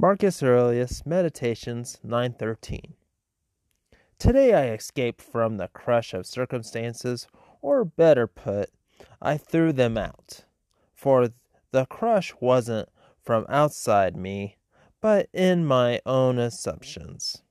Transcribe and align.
Marcus 0.00 0.44
Aurelius 0.44 1.04
Meditations 1.04 1.98
913. 2.04 2.94
Today 4.16 4.54
I 4.54 4.72
escaped 4.72 5.20
from 5.20 5.56
the 5.56 5.66
crush 5.66 6.14
of 6.14 6.24
circumstances, 6.24 7.26
or 7.60 7.84
better 7.84 8.28
put, 8.28 8.70
I 9.20 9.36
threw 9.36 9.72
them 9.72 9.98
out. 9.98 10.44
For 10.94 11.30
the 11.72 11.84
crush 11.86 12.32
wasn't 12.40 12.90
from 13.24 13.44
outside 13.48 14.16
me, 14.16 14.58
but 15.00 15.28
in 15.32 15.66
my 15.66 16.00
own 16.06 16.38
assumptions. 16.38 17.42